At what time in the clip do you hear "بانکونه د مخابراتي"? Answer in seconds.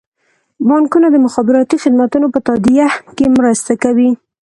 0.67-1.77